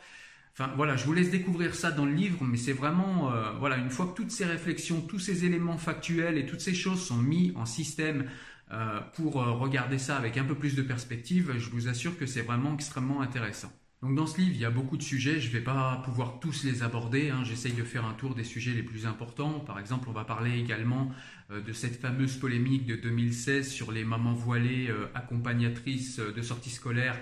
Enfin 0.55 0.71
voilà, 0.75 0.95
je 0.95 1.05
vous 1.05 1.13
laisse 1.13 1.31
découvrir 1.31 1.73
ça 1.73 1.89
dans 1.89 2.05
le 2.05 2.13
livre, 2.13 2.43
mais 2.43 2.57
c'est 2.57 2.73
vraiment 2.73 3.33
euh, 3.33 3.53
voilà 3.57 3.77
une 3.77 3.89
fois 3.89 4.05
que 4.05 4.15
toutes 4.15 4.29
ces 4.29 4.45
réflexions, 4.45 5.01
tous 5.01 5.17
ces 5.17 5.45
éléments 5.45 5.79
factuels 5.79 6.37
et 6.37 6.45
toutes 6.45 6.61
ces 6.61 6.75
choses 6.75 7.03
sont 7.03 7.17
mis 7.17 7.53
en 7.55 7.65
système 7.65 8.29
euh, 8.71 8.99
pour 9.15 9.41
euh, 9.41 9.51
regarder 9.53 9.97
ça 9.97 10.15
avec 10.15 10.37
un 10.37 10.43
peu 10.43 10.53
plus 10.53 10.75
de 10.75 10.83
perspective, 10.83 11.53
je 11.57 11.71
vous 11.71 11.87
assure 11.87 12.19
que 12.19 12.27
c'est 12.27 12.43
vraiment 12.43 12.75
extrêmement 12.75 13.21
intéressant. 13.21 13.71
Donc 14.03 14.13
dans 14.13 14.27
ce 14.27 14.37
livre, 14.37 14.51
il 14.53 14.61
y 14.61 14.65
a 14.65 14.69
beaucoup 14.69 14.97
de 14.97 15.01
sujets, 15.01 15.39
je 15.39 15.47
ne 15.47 15.53
vais 15.53 15.61
pas 15.61 16.03
pouvoir 16.05 16.39
tous 16.39 16.63
les 16.65 16.83
aborder, 16.83 17.31
hein. 17.31 17.43
j'essaye 17.43 17.73
de 17.73 17.83
faire 17.83 18.05
un 18.05 18.13
tour 18.13 18.35
des 18.35 18.43
sujets 18.43 18.73
les 18.73 18.83
plus 18.83 19.07
importants. 19.07 19.59
Par 19.59 19.79
exemple, 19.79 20.07
on 20.07 20.11
va 20.11 20.25
parler 20.25 20.59
également 20.59 21.09
de 21.49 21.71
cette 21.71 21.99
fameuse 21.99 22.35
polémique 22.35 22.85
de 22.85 22.95
2016 22.95 23.71
sur 23.71 23.91
les 23.91 24.03
mamans 24.03 24.33
voilées 24.33 24.93
accompagnatrices 25.15 26.19
de 26.19 26.41
sorties 26.41 26.69
scolaires 26.69 27.17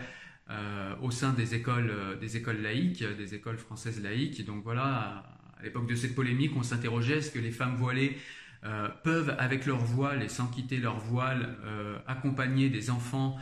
euh, 0.52 0.96
au 1.02 1.12
sein 1.12 1.32
des 1.32 1.56
écoles, 1.56 1.90
euh, 1.90 2.16
des 2.18 2.36
écoles 2.36 2.62
laïques, 2.62 3.04
des 3.18 3.36
écoles 3.36 3.58
françaises 3.58 4.02
laïques. 4.02 4.46
donc 4.46 4.64
voilà, 4.64 5.24
à 5.58 5.64
l'époque 5.64 5.88
de 5.88 5.96
cette 5.96 6.14
polémique, 6.14 6.52
on 6.58 6.64
s'interrogeait 6.64 7.20
est-ce 7.20 7.32
que 7.32 7.40
les 7.40 7.52
femmes 7.52 7.76
voilées 7.76 8.18
euh, 8.66 8.90
peuvent, 9.04 9.34
avec 9.40 9.66
leur 9.66 9.78
voile 9.78 10.24
et 10.24 10.28
sans 10.28 10.48
quitter 10.48 10.78
leur 10.78 11.00
voile, 11.00 11.58
accompagner 12.06 12.70
des 12.70 12.90
enfants 12.90 13.38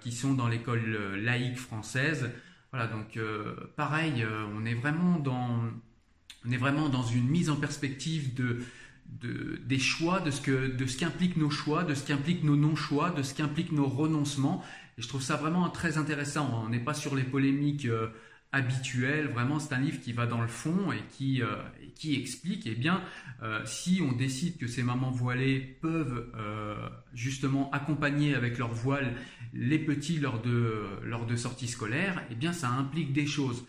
qui 0.00 0.12
sont 0.12 0.34
dans 0.34 0.48
l'école 0.48 1.14
laïque 1.16 1.58
française? 1.58 2.30
Voilà, 2.72 2.86
donc 2.86 3.18
pareil, 3.76 4.24
on 4.54 4.64
est 4.66 4.74
vraiment 4.74 5.18
dans, 5.18 5.62
on 6.46 6.50
est 6.50 6.56
vraiment 6.56 6.88
dans 6.88 7.02
une 7.02 7.28
mise 7.28 7.48
en 7.48 7.56
perspective 7.56 8.34
de, 8.34 8.58
de, 9.20 9.60
des 9.66 9.78
choix, 9.78 10.20
de 10.20 10.30
ce 10.30 10.40
que, 10.40 10.68
de 10.74 10.86
ce 10.86 10.96
qu'impliquent 10.96 11.36
nos 11.36 11.50
choix, 11.50 11.84
de 11.84 11.94
ce 11.94 12.04
qu'impliquent 12.04 12.44
nos 12.44 12.56
non-choix, 12.56 13.10
de 13.10 13.22
ce 13.22 13.34
qu'impliquent 13.34 13.72
nos 13.72 13.86
renoncements, 13.88 14.62
et 14.98 15.02
je 15.02 15.08
trouve 15.08 15.22
ça 15.22 15.36
vraiment 15.36 15.68
très 15.70 15.98
intéressant. 15.98 16.62
On 16.64 16.68
n'est 16.68 16.80
pas 16.80 16.94
sur 16.94 17.14
les 17.14 17.22
polémiques 17.22 17.86
euh, 17.86 18.08
habituelles. 18.52 19.28
Vraiment, 19.28 19.58
c'est 19.58 19.74
un 19.74 19.80
livre 19.80 20.00
qui 20.00 20.12
va 20.12 20.26
dans 20.26 20.40
le 20.40 20.48
fond 20.48 20.92
et 20.92 21.02
qui, 21.10 21.42
euh, 21.42 21.56
qui 21.94 22.16
explique, 22.20 22.66
eh 22.66 22.74
bien, 22.74 23.02
euh, 23.42 23.60
si 23.64 24.02
on 24.02 24.12
décide 24.12 24.58
que 24.58 24.66
ces 24.66 24.82
mamans 24.82 25.10
voilées 25.10 25.60
peuvent 25.80 26.26
justement 27.14 27.70
accompagner 27.72 28.34
avec 28.34 28.58
leur 28.58 28.72
voile 28.72 29.14
les 29.52 29.78
petits 29.78 30.18
lors 30.18 30.40
de, 30.40 30.84
lors 31.04 31.26
de 31.26 31.36
sorties 31.36 31.68
scolaires, 31.68 32.22
eh 32.30 32.34
bien, 32.34 32.52
ça 32.52 32.68
implique 32.68 33.12
des 33.12 33.26
choses. 33.26 33.64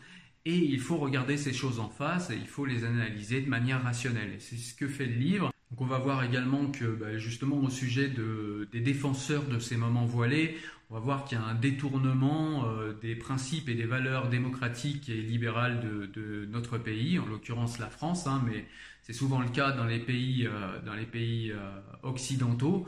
Et 0.46 0.58
il 0.58 0.80
faut 0.80 0.98
regarder 0.98 1.38
ces 1.38 1.54
choses 1.54 1.80
en 1.80 1.90
face 1.90 2.32
et 2.32 2.36
il 2.36 2.48
faut 2.48 2.66
les 2.66 2.84
analyser 2.84 3.42
de 3.42 3.50
manière 3.50 3.84
rationnelle. 3.84 4.34
Et 4.36 4.40
c'est 4.40 4.58
ce 4.58 4.74
que 4.74 4.88
fait 4.88 5.06
le 5.06 5.16
livre. 5.16 5.52
Donc 5.70 5.82
on 5.82 5.86
va 5.86 6.00
voir 6.00 6.24
également 6.24 6.68
que 6.68 6.86
bah, 6.86 7.18
justement 7.18 7.58
au 7.58 7.70
sujet 7.70 8.12
des 8.72 8.82
défenseurs 8.82 9.44
de 9.44 9.60
ces 9.60 9.78
moments 9.78 10.06
voilés, 10.06 10.58
on 10.92 10.96
va 10.96 11.00
voir 11.00 11.24
qu'il 11.24 11.38
y 11.38 11.42
a 11.42 11.46
un 11.46 11.56
détournement 11.56 12.66
euh, 12.66 12.94
des 13.02 13.16
principes 13.16 13.70
et 13.70 13.76
des 13.76 13.86
valeurs 13.86 14.28
démocratiques 14.28 15.08
et 15.08 15.22
libérales 15.22 15.80
de, 15.80 16.46
notre 16.52 16.78
pays, 16.78 17.18
en 17.18 17.26
l'occurrence 17.26 17.80
la 17.80 17.88
France, 17.88 18.28
hein, 18.28 18.44
mais 18.46 18.66
c'est 19.02 19.14
souvent 19.14 19.40
le 19.40 19.48
cas 19.48 19.72
dans 19.72 19.86
les 19.86 20.00
pays, 20.00 20.46
euh, 20.48 20.82
dans 20.86 20.94
les 20.94 21.06
pays 21.06 21.52
euh, 21.52 21.80
occidentaux. 22.04 22.86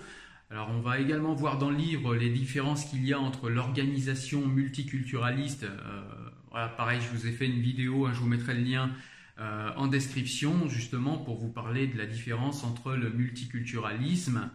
Alors 0.53 0.69
on 0.69 0.81
va 0.81 0.99
également 0.99 1.33
voir 1.33 1.57
dans 1.57 1.71
le 1.71 1.77
livre 1.77 2.15
les 2.15 2.29
différences 2.29 2.85
qu'il 2.85 3.03
y 3.03 3.11
a 3.11 3.19
entre 3.19 3.49
l'organisation 3.49 4.45
multiculturaliste. 4.45 5.65
voilà, 6.51 6.67
pareil, 6.67 7.01
je 7.01 7.17
vous 7.17 7.25
ai 7.25 7.31
fait 7.31 7.47
une 7.47 7.59
vidéo, 7.59 8.05
hein, 8.05 8.11
je 8.13 8.19
vous 8.19 8.27
mettrai 8.27 8.53
le 8.53 8.61
lien 8.61 8.91
en 9.39 9.87
description, 9.87 10.69
justement 10.69 11.17
pour 11.17 11.37
vous 11.37 11.49
parler 11.49 11.87
de 11.87 11.97
la 11.97 12.05
différence 12.05 12.63
entre 12.63 12.93
le 12.93 13.09
multiculturalisme 13.09 14.51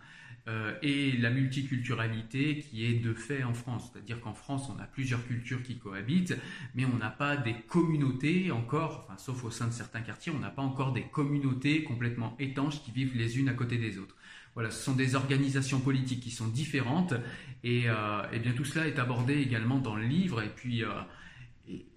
euh, 0.48 0.72
et 0.80 1.12
la 1.12 1.28
multiculturalité 1.28 2.60
qui 2.60 2.86
est 2.86 2.94
de 2.94 3.12
fait 3.12 3.44
en 3.44 3.52
France. 3.52 3.90
C'est-à-dire 3.92 4.18
qu'en 4.20 4.32
France, 4.32 4.70
on 4.74 4.80
a 4.80 4.86
plusieurs 4.86 5.26
cultures 5.26 5.62
qui 5.62 5.76
cohabitent, 5.76 6.38
mais 6.74 6.86
on 6.86 6.96
n'a 6.96 7.10
pas 7.10 7.36
des 7.36 7.54
communautés 7.68 8.50
encore, 8.50 9.04
enfin, 9.04 9.18
sauf 9.18 9.44
au 9.44 9.50
sein 9.50 9.66
de 9.66 9.74
certains 9.74 10.00
quartiers, 10.00 10.32
on 10.34 10.38
n'a 10.38 10.48
pas 10.48 10.62
encore 10.62 10.92
des 10.92 11.02
communautés 11.02 11.82
complètement 11.82 12.34
étanches 12.38 12.82
qui 12.82 12.92
vivent 12.92 13.14
les 13.14 13.38
unes 13.38 13.50
à 13.50 13.52
côté 13.52 13.76
des 13.76 13.98
autres. 13.98 14.14
Voilà, 14.58 14.72
ce 14.72 14.82
sont 14.82 14.94
des 14.94 15.14
organisations 15.14 15.78
politiques 15.78 16.18
qui 16.18 16.32
sont 16.32 16.48
différentes 16.48 17.14
et, 17.62 17.84
euh, 17.86 18.22
et 18.32 18.40
bien 18.40 18.50
tout 18.50 18.64
cela 18.64 18.88
est 18.88 18.98
abordé 18.98 19.34
également 19.34 19.78
dans 19.78 19.94
le 19.94 20.02
livre 20.02 20.42
et 20.42 20.48
puis 20.48 20.82
euh, 20.82 20.88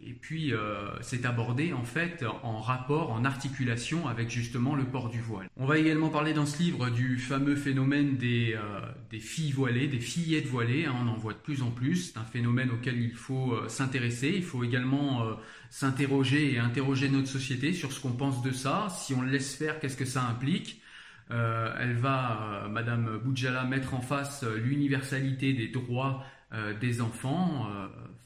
et, 0.04 0.14
puis, 0.20 0.54
euh, 0.54 0.88
c'est 1.02 1.26
abordé 1.26 1.72
en 1.72 1.84
fait 1.84 2.26
en 2.44 2.60
rapport, 2.60 3.12
en 3.12 3.24
articulation 3.24 4.08
avec 4.08 4.30
justement 4.30 4.76
le 4.76 4.84
port 4.84 5.10
du 5.10 5.22
voile. 5.22 5.50
On 5.56 5.66
va 5.66 5.78
également 5.78 6.10
parler 6.10 6.34
dans 6.34 6.46
ce 6.46 6.62
livre 6.62 6.90
du 6.90 7.18
fameux 7.18 7.56
phénomène 7.56 8.18
des, 8.18 8.56
euh, 8.56 9.20
filles 9.20 9.52
voilées, 9.52 9.88
des 9.88 10.00
fillettes 10.00 10.48
voilées. 10.48 10.86
Hein, 10.86 10.96
on 11.02 11.08
en 11.08 11.16
voit 11.16 11.34
de 11.34 11.38
plus 11.38 11.62
en 11.62 11.72
plus. 11.72 12.12
C'est 12.12 12.20
un 12.20 12.26
phénomène 12.26 12.72
auquel 12.72 13.00
il 13.00 13.14
faut 13.14 13.54
euh, 13.54 13.70
s'intéresser. 13.70 14.34
Il 14.36 14.44
faut 14.44 14.64
également 14.64 15.26
s'interroger 15.70 16.54
et 16.54 16.60
interroger 16.60 17.08
notre 17.08 17.28
société 17.28 17.74
sur 17.74 17.94
ce 17.94 18.02
qu'on 18.02 18.12
pense 18.12 18.42
de 18.42 18.52
ça. 18.52 18.88
Si 18.90 19.14
on 19.14 19.22
le 19.22 19.30
laisse 19.30 19.56
faire, 19.56 19.80
qu'est-ce 19.80 19.98
que 19.98 20.06
ça 20.06 20.24
implique? 20.24 20.81
Elle 21.32 21.96
va, 21.96 22.68
Madame 22.70 23.20
Boudjala, 23.24 23.64
mettre 23.64 23.94
en 23.94 24.02
face 24.02 24.44
l'universalité 24.44 25.54
des 25.54 25.70
droits 25.70 26.26
des 26.82 27.02
enfants 27.02 27.68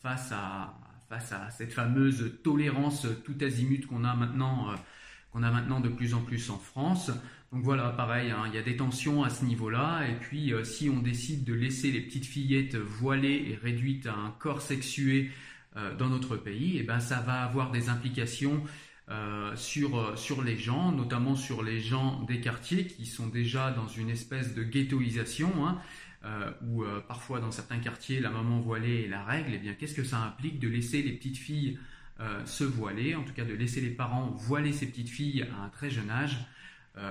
face 0.01 0.31
à 0.31 0.73
face 1.09 1.31
à 1.31 1.49
cette 1.51 1.73
fameuse 1.73 2.33
tolérance 2.43 3.07
tout 3.23 3.35
azimut 3.41 3.85
qu'on 3.87 4.03
a 4.03 4.15
maintenant, 4.15 4.69
euh, 4.69 4.75
qu'on 5.31 5.43
a 5.43 5.51
maintenant 5.51 5.79
de 5.79 5.89
plus 5.89 6.13
en 6.13 6.21
plus 6.21 6.49
en 6.49 6.57
France. 6.57 7.11
Donc 7.51 7.63
voilà, 7.63 7.89
pareil, 7.89 8.31
hein, 8.31 8.43
il 8.47 8.55
y 8.55 8.57
a 8.57 8.63
des 8.63 8.75
tensions 8.75 9.23
à 9.23 9.29
ce 9.29 9.45
niveau-là. 9.45 10.07
Et 10.09 10.15
puis, 10.15 10.53
euh, 10.53 10.63
si 10.63 10.89
on 10.89 10.99
décide 10.99 11.43
de 11.43 11.53
laisser 11.53 11.91
les 11.91 12.01
petites 12.01 12.25
fillettes 12.25 12.75
voilées 12.75 13.45
et 13.49 13.55
réduites 13.55 14.07
à 14.07 14.13
un 14.13 14.31
corps 14.31 14.61
sexué 14.61 15.31
euh, 15.77 15.95
dans 15.95 16.09
notre 16.09 16.37
pays, 16.37 16.77
eh 16.79 16.83
ben 16.83 16.99
ça 16.99 17.19
va 17.19 17.43
avoir 17.43 17.71
des 17.71 17.89
implications 17.89 18.63
sur, 19.55 20.17
sur 20.17 20.43
les 20.43 20.57
gens, 20.57 20.91
notamment 20.91 21.35
sur 21.35 21.61
les 21.61 21.79
gens 21.79 22.23
des 22.23 22.41
quartiers 22.41 22.87
qui 22.87 23.05
sont 23.05 23.27
déjà 23.27 23.71
dans 23.71 23.87
une 23.87 24.09
espèce 24.09 24.55
de 24.55 24.63
ghettoisation. 24.63 25.51
Hein, 25.65 25.79
euh, 26.25 26.51
euh, 26.79 27.01
parfois 27.07 27.39
dans 27.39 27.51
certains 27.51 27.77
quartiers 27.77 28.19
la 28.19 28.31
maman 28.31 28.59
voilée 28.59 29.03
est 29.03 29.07
la 29.07 29.23
règle, 29.23 29.51
eh 29.53 29.57
bien 29.59 29.73
qu'est-ce 29.73 29.93
que 29.93 30.03
ça 30.03 30.17
implique 30.17 30.59
de 30.59 30.67
laisser 30.67 31.03
les 31.03 31.11
petites 31.11 31.37
filles 31.37 31.77
euh, 32.19 32.43
se 32.45 32.63
voiler, 32.63 33.13
en 33.13 33.23
tout 33.23 33.33
cas 33.33 33.45
de 33.45 33.53
laisser 33.53 33.79
les 33.79 33.91
parents 33.91 34.31
voiler 34.31 34.73
ces 34.73 34.87
petites 34.87 35.09
filles 35.09 35.43
à 35.43 35.63
un 35.63 35.69
très 35.69 35.89
jeune 35.89 36.09
âge 36.09 36.37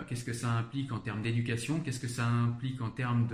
Qu'est-ce 0.09 0.25
que 0.25 0.33
ça 0.33 0.51
implique 0.51 0.93
en 0.93 0.99
termes 0.99 1.21
d'éducation 1.21 1.79
Qu'est-ce 1.79 2.01
que 2.01 2.09
ça 2.09 2.27
implique 2.27 2.81
en 2.81 2.89
termes 2.89 3.29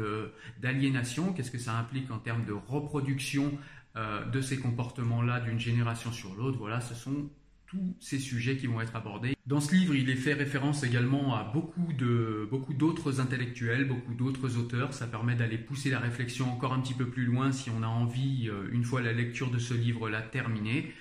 d'aliénation 0.61 1.33
Qu'est-ce 1.33 1.53
que 1.53 1.61
ça 1.61 1.79
implique 1.79 2.11
en 2.11 2.19
termes 2.19 2.45
de 2.45 2.53
reproduction 2.53 3.57
de 3.95 4.41
ces 4.41 4.59
comportements-là 4.59 5.39
d'une 5.39 5.61
génération 5.61 6.11
sur 6.11 6.35
l'autre 6.35 6.59
Voilà, 6.59 6.81
ce 6.81 6.97
sont 6.97 7.31
tous 7.71 7.97
ces 8.01 8.19
sujets 8.19 8.57
qui 8.57 8.67
vont 8.67 8.81
être 8.81 8.97
abordés. 8.97 9.37
Dans 9.47 9.61
ce 9.61 9.75
livre, 9.75 9.95
il 9.95 10.11
est 10.11 10.17
fait 10.17 10.35
référence 10.35 10.83
également 10.83 11.37
à 11.37 11.45
beaucoup 11.45 11.93
de 11.93 12.49
beaucoup 12.51 12.75
d'autres 12.75 13.21
intellectuels, 13.21 13.87
beaucoup 13.87 14.15
d'autres 14.15 14.59
auteurs. 14.59 14.93
Ça 14.93 15.07
permet 15.07 15.37
d'aller 15.37 15.57
pousser 15.57 15.91
la 15.91 16.01
réflexion 16.01 16.53
encore 16.53 16.73
un 16.73 16.81
petit 16.81 16.95
peu 16.95 17.07
plus 17.07 17.25
loin 17.25 17.53
si 17.53 17.71
on 17.71 17.83
a 17.83 17.87
envie, 17.87 18.49
euh, 18.49 18.69
une 18.73 18.83
fois 18.83 19.01
la 19.01 19.13
lecture 19.13 19.51
de 19.51 19.59
ce 19.59 19.73
livre-là 19.73 20.21
terminée. 20.21 20.93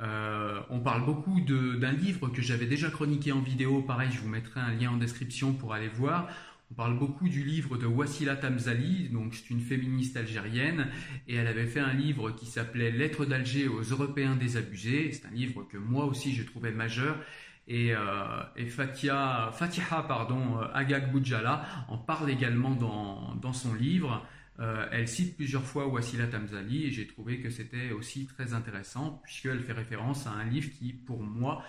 Euh, 0.00 0.60
on 0.70 0.80
parle 0.80 1.04
beaucoup 1.04 1.40
d'un 1.40 1.92
livre 1.92 2.28
que 2.28 2.40
j'avais 2.40 2.66
déjà 2.66 2.90
chroniqué 2.90 3.32
en 3.32 3.40
vidéo. 3.40 3.82
Pareil, 3.82 4.10
je 4.12 4.20
vous 4.20 4.28
mettrai 4.28 4.60
un 4.60 4.72
lien 4.72 4.90
en 4.90 4.96
description 4.96 5.54
pour 5.54 5.74
aller 5.74 5.88
voir. 5.88 6.28
On 6.70 6.74
parle 6.74 6.98
beaucoup 6.98 7.28
du 7.28 7.44
livre 7.44 7.78
de 7.78 7.86
Wassila 7.86 8.36
Tamzali, 8.36 9.08
donc 9.08 9.34
c'est 9.34 9.48
une 9.48 9.60
féministe 9.60 10.18
algérienne, 10.18 10.88
et 11.26 11.34
elle 11.34 11.46
avait 11.46 11.66
fait 11.66 11.80
un 11.80 11.94
livre 11.94 12.30
qui 12.32 12.44
s'appelait 12.44 12.90
Lettres 12.90 13.24
d'Alger 13.24 13.68
aux 13.68 13.82
Européens 13.82 14.36
désabusés. 14.36 15.10
C'est 15.12 15.26
un 15.26 15.30
livre 15.30 15.62
que 15.62 15.78
moi 15.78 16.04
aussi 16.04 16.34
je 16.34 16.42
trouvais 16.42 16.70
majeur. 16.70 17.16
Et, 17.68 17.94
euh, 17.94 18.42
Fatia, 18.68 19.50
Fatiha 19.52 20.02
pardon, 20.02 20.58
euh, 20.58 20.66
Agag 20.74 21.10
Boudjala 21.10 21.64
en 21.88 21.96
parle 21.96 22.30
également 22.30 22.74
dans, 22.74 23.52
son 23.52 23.74
livre. 23.74 24.26
Euh, 24.60 24.86
elle 24.90 25.08
cite 25.08 25.36
plusieurs 25.36 25.64
fois 25.64 25.86
Wassila 25.86 26.26
Tamzali 26.26 26.84
et 26.84 26.90
j'ai 26.90 27.06
trouvé 27.06 27.40
que 27.40 27.48
c'était 27.48 27.92
aussi 27.92 28.26
très 28.26 28.54
intéressant 28.54 29.20
puisqu'elle 29.22 29.60
fait 29.60 29.72
référence 29.72 30.26
à 30.26 30.32
un 30.32 30.44
livre 30.44 30.70
qui, 30.78 30.92
pour 30.92 31.22
moi, 31.22 31.62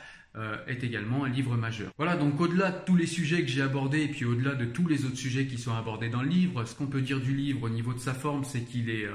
est 0.67 0.83
également 0.83 1.25
un 1.25 1.29
livre 1.29 1.57
majeur. 1.57 1.91
Voilà, 1.98 2.15
donc 2.15 2.39
au-delà 2.39 2.71
de 2.71 2.86
tous 2.86 2.95
les 2.95 3.07
sujets 3.07 3.41
que 3.41 3.50
j'ai 3.50 3.62
abordés 3.62 4.03
et 4.03 4.07
puis 4.07 4.25
au-delà 4.25 4.55
de 4.55 4.65
tous 4.65 4.88
les 4.88 5.05
autres 5.05 5.17
sujets 5.17 5.48
qui 5.48 5.57
sont 5.57 5.74
abordés 5.74 6.09
dans 6.09 6.21
le 6.21 6.29
livre, 6.29 6.63
ce 6.65 6.75
qu'on 6.75 6.88
peut 6.88 7.01
dire 7.01 7.19
du 7.19 7.36
livre 7.36 7.63
au 7.63 7.69
niveau 7.69 7.93
de 7.93 8.00
sa 8.00 8.13
forme, 8.13 8.43
c'est 8.43 8.62
qu'il 8.62 8.89
est, 8.89 9.05
euh, 9.05 9.13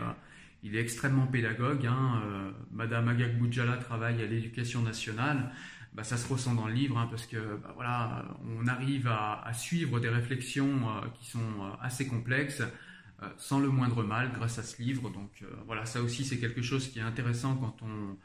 est 0.65 0.77
extrêmement 0.77 1.27
pédagogue. 1.27 1.87
Hein. 1.87 2.23
Euh, 2.27 2.51
Madame 2.73 3.09
Agag 3.09 3.39
Boudjala 3.39 3.77
travaille 3.77 4.23
à 4.23 4.27
l'éducation 4.27 4.83
nationale. 4.83 5.51
Bah, 5.95 6.03
ça 6.03 6.17
se 6.17 6.27
ressent 6.27 6.55
dans 6.55 6.67
le 6.67 6.75
livre 6.75 6.99
hein, 6.99 7.07
parce 7.09 7.27
que 7.27 7.37
bah, 7.63 7.73
voilà, 7.77 8.25
on 8.59 8.67
arrive 8.67 9.07
à, 9.07 9.51
suivre 9.55 10.01
des 10.01 10.09
réflexions 10.09 10.81
qui 11.15 11.31
sont 11.31 11.39
assez 11.81 12.09
complexes 12.09 12.63
sans 13.39 13.61
le 13.61 13.69
moindre 13.69 14.03
mal 14.03 14.33
grâce 14.33 14.59
à 14.59 14.63
ce 14.63 14.81
livre. 14.83 15.11
Donc 15.11 15.45
voilà, 15.67 15.87
ça 15.87 16.03
aussi 16.03 16.25
c'est 16.25 16.39
quelque 16.39 16.63
chose 16.63 16.89
qui 16.89 16.99
est 16.99 17.03
intéressant 17.03 17.57
quand 17.57 17.77
on 17.83 18.17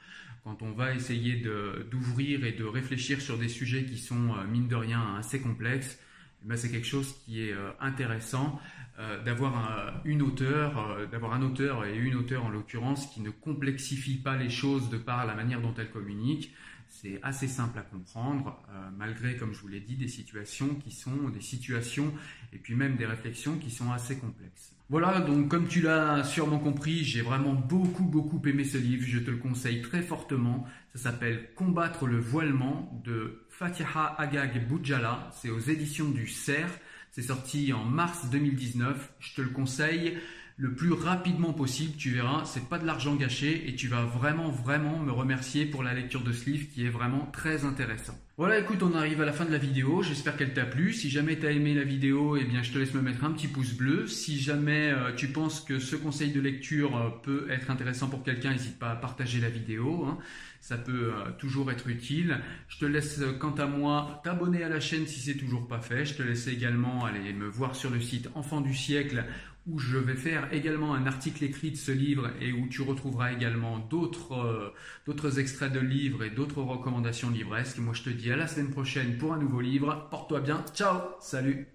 quand 0.44 0.62
on 0.62 0.72
va 0.72 0.94
essayer 0.94 1.44
d'ouvrir 1.91 2.46
et 2.46 2.51
de 2.53 2.63
réfléchir 2.63 3.22
sur 3.22 3.38
des 3.38 3.50
sujets 3.50 3.86
qui 3.86 3.98
sont, 3.98 4.36
euh, 4.36 4.46
mine 4.48 4.68
de 4.68 4.75
rien, 4.75 5.15
assez 5.18 5.41
complexes, 5.41 6.00
ben, 6.43 6.58
c'est 6.58 6.69
quelque 6.69 6.88
chose 6.88 7.15
qui 7.25 7.41
est 7.43 7.51
euh, 7.51 7.72
intéressant 7.79 8.60
euh, 9.00 9.22
d'avoir 9.24 10.01
une 10.05 10.22
auteur, 10.22 11.08
d'avoir 11.12 11.34
un 11.34 11.41
auteur 11.41 11.86
et 11.86 11.96
une 11.96 12.15
auteure 12.15 12.46
en 12.46 12.50
l'occurrence 12.50 13.08
qui 13.08 13.22
ne 13.22 13.29
complexifie 13.29 14.17
pas 14.17 14.36
les 14.36 14.50
choses 14.50 14.89
de 14.89 14.98
par 14.98 15.25
la 15.25 15.36
manière 15.36 15.62
dont 15.62 15.74
elle 15.77 15.91
communique. 15.91 16.53
C'est 16.89 17.19
assez 17.22 17.48
simple 17.48 17.77
à 17.77 17.84
comprendre, 17.84 18.60
malgré, 18.98 19.38
comme 19.38 19.53
je 19.53 19.62
vous 19.62 19.67
l'ai 19.67 19.79
dit, 19.79 19.96
des 19.96 20.08
situations 20.08 20.74
qui 20.75 20.91
sont 20.91 21.29
des 21.29 21.39
situations 21.39 22.12
et 22.51 22.58
puis 22.58 22.74
même 22.74 22.96
des 22.96 23.05
réflexions 23.05 23.58
qui 23.58 23.69
sont 23.69 23.91
assez 23.91 24.17
complexes. 24.17 24.74
Voilà, 24.89 25.22
donc 25.22 25.50
comme 25.50 25.67
tu 25.67 25.81
l'as 25.81 26.24
sûrement 26.24 26.58
compris, 26.58 27.03
j'ai 27.03 27.22
vraiment 27.22 27.53
beaucoup 27.53 28.05
beaucoup 28.05 28.41
aimé 28.48 28.63
ce 28.63 28.79
livre, 28.79 29.05
je 29.08 29.19
te 29.19 29.29
le 29.29 29.38
conseille 29.38 29.84
très 29.84 30.01
fortement. 30.01 30.65
Ça 30.96 31.12
s'appelle 31.12 31.53
Combattre 31.53 32.08
le 32.08 32.19
voilement 32.19 33.00
de 33.05 33.43
Fatiha 33.60 34.16
Agag 34.18 34.70
Boudjala, 34.70 35.30
c'est 35.34 35.50
aux 35.50 35.60
éditions 35.60 36.10
du 36.12 36.30
CERF, 36.30 36.80
c'est 37.12 37.24
sorti 37.24 37.74
en 37.74 37.84
mars 37.84 38.30
2019, 38.32 39.12
je 39.20 39.36
te 39.36 39.42
le 39.42 39.50
conseille 39.50 40.18
le 40.60 40.74
plus 40.74 40.92
rapidement 40.92 41.54
possible, 41.54 41.96
tu 41.96 42.12
verras, 42.12 42.44
c'est 42.44 42.68
pas 42.68 42.78
de 42.78 42.86
l'argent 42.86 43.16
gâché 43.16 43.70
et 43.70 43.75
tu 43.75 43.88
vas 43.88 44.04
vraiment 44.04 44.50
vraiment 44.50 45.00
me 45.00 45.10
remercier 45.10 45.66
pour 45.66 45.84
la 45.84 45.94
lecture 45.94 46.22
de 46.22 46.34
ce 46.34 46.50
livre 46.50 46.68
qui 46.74 46.86
est 46.86 46.89
vraiment 46.89 47.30
très 47.32 47.63
intéressant. 47.63 48.20
Voilà, 48.39 48.58
écoute, 48.60 48.84
on 48.84 48.94
arrive 48.94 49.22
à 49.22 49.25
la 49.25 49.34
fin 49.34 49.44
de 49.44 49.51
la 49.51 49.58
vidéo. 49.58 50.01
J'espère 50.01 50.38
qu'elle 50.38 50.54
t'a 50.54 50.66
plu. 50.66 50.94
Si 50.94 51.10
jamais 51.10 51.38
tu 51.38 51.46
as 51.46 51.51
aimé 51.51 51.74
la 51.74 51.84
vidéo, 51.84 52.38
eh 52.38 52.46
bien, 52.46 52.63
je 52.63 52.72
te 52.72 52.78
laisse 52.78 52.94
me 52.94 53.01
mettre 53.01 53.25
un 53.25 53.32
petit 53.32 53.50
pouce 53.50 53.74
bleu. 53.74 54.08
Si 54.08 54.39
jamais 54.39 54.92
euh, 54.92 55.13
tu 55.13 55.28
penses 55.28 55.60
que 55.60 55.78
ce 55.78 55.98
conseil 55.98 56.32
de 56.32 56.39
lecture 56.39 56.96
euh, 56.96 57.10
peut 57.22 57.48
être 57.50 57.70
intéressant 57.70 58.08
pour 58.08 58.24
quelqu'un, 58.24 58.51
n'hésite 58.51 58.80
pas 58.80 58.92
à 58.92 58.96
partager 58.96 59.42
la 59.42 59.50
vidéo. 59.50 60.06
Hein. 60.06 60.18
Ça 60.62 60.78
peut 60.78 61.12
euh, 61.13 61.32
toujours 61.38 61.70
être 61.70 61.89
utile. 61.89 62.39
Je 62.70 62.78
te 62.78 62.86
laisse, 62.86 63.22
quant 63.42 63.56
à 63.56 63.66
moi, 63.66 64.22
t'abonner 64.24 64.63
à 64.63 64.70
la 64.70 64.80
chaîne 64.80 65.06
si 65.06 65.20
c'est 65.20 65.36
toujours 65.36 65.68
pas 65.68 65.82
fait. 65.82 66.06
Je 66.06 66.13
te 66.13 66.24
laisse 66.24 66.48
également 66.48 67.04
aller 67.04 67.34
me 67.34 67.48
voir 67.48 67.75
sur 67.75 67.89
le 67.89 68.00
site 68.00 68.30
Enfant 68.36 68.62
du 68.62 68.74
siècle 68.74 69.25
où 69.68 69.78
je 69.80 69.98
vais 69.98 70.16
faire 70.16 70.51
également 70.54 70.94
un 70.94 71.06
article 71.06 71.44
écrit 71.44 71.72
de 71.72 71.78
ce 71.78 71.92
livre 71.92 72.30
et 72.42 72.51
où 72.54 72.68
tu 72.68 72.82
retrouveras 72.82 73.32
également 73.32 73.80
d'autres 73.80 74.34
euh, 74.34 75.38
extraits 75.38 75.72
de 75.72 75.80
livres 75.80 76.24
et 76.24 76.30
d'autres 76.30 76.62
recommandations 76.62 77.30
livresques. 77.30 77.80
Moi, 77.80 77.94
je 77.94 78.04
te 78.04 78.10
dis 78.10 78.32
à 78.32 78.36
la 78.36 78.48
semaine 78.48 78.72
prochaine 78.72 79.18
pour 79.18 79.34
un 79.34 79.38
nouveau 79.38 79.62
livre. 79.62 80.08
Porte-toi 80.10 80.42
bien. 80.42 80.63
Ciao. 80.74 81.00
Salut. 81.20 81.68